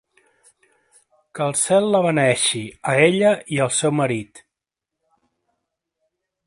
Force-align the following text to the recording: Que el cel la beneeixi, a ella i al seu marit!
Que 1.39 1.43
el 1.49 1.53
cel 1.63 1.85
la 1.95 2.01
beneeixi, 2.07 2.63
a 2.93 2.97
ella 3.09 3.35
i 3.57 3.61
al 3.67 3.73
seu 3.83 3.95
marit! 4.01 4.43